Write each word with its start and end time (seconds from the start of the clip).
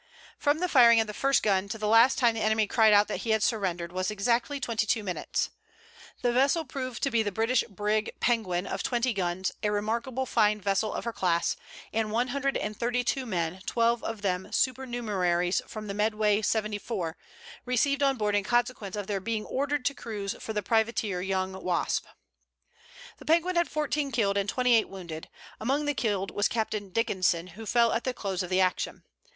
From 0.39 0.57
the 0.57 0.67
firing 0.67 0.99
of 0.99 1.05
the 1.05 1.13
first 1.13 1.43
gun 1.43 1.69
to 1.69 1.77
the 1.77 1.87
last 1.87 2.17
time 2.17 2.33
the 2.33 2.41
enemy 2.41 2.65
cried 2.65 2.91
out 2.91 3.07
that 3.07 3.17
he 3.19 3.29
had 3.29 3.43
surrendered, 3.43 3.91
was 3.91 4.09
exactly 4.09 4.59
twenty 4.59 4.87
two 4.87 5.03
minutes. 5.03 5.51
The 6.23 6.33
vessel 6.33 6.65
proved 6.65 7.03
to 7.03 7.11
be 7.11 7.21
the 7.21 7.31
British 7.31 7.63
brig 7.69 8.09
Penguin, 8.19 8.65
of 8.65 8.81
twenty 8.81 9.13
guns, 9.13 9.51
a 9.61 9.69
remarkable 9.71 10.25
fine 10.25 10.59
vessel 10.59 10.91
of 10.91 11.03
her 11.05 11.13
class, 11.13 11.55
and 11.93 12.11
one 12.11 12.29
hundred 12.29 12.57
and 12.57 12.75
thirty 12.75 13.03
two 13.03 13.27
men, 13.27 13.61
twelve 13.67 14.03
of 14.03 14.23
them 14.23 14.47
supernumeraries 14.51 15.61
from 15.67 15.85
the 15.85 15.93
Medway 15.93 16.41
seventy 16.41 16.79
four, 16.79 17.15
received 17.65 18.01
on 18.01 18.17
board 18.17 18.33
in 18.35 18.43
consequence 18.43 18.95
of 18.95 19.05
their 19.05 19.19
being 19.19 19.45
ordered 19.45 19.85
to 19.85 19.93
cruise 19.93 20.33
for 20.39 20.51
the 20.51 20.63
privateer 20.63 21.21
Young 21.21 21.53
Wasp. 21.63 22.07
The 23.19 23.25
Penguin 23.25 23.55
had 23.55 23.69
fourteen 23.69 24.09
killed 24.11 24.35
and 24.35 24.49
twenty 24.49 24.73
eight 24.73 24.89
wounded. 24.89 25.29
Among 25.59 25.85
the 25.85 25.93
killed 25.93 26.31
was 26.31 26.47
Captain 26.47 26.89
Dickenson, 26.89 27.49
who 27.49 27.67
fell 27.67 27.93
at 27.93 28.03
the 28.03 28.15
close 28.15 28.41
of 28.41 28.49
the 28.49 28.61
action. 28.61 29.03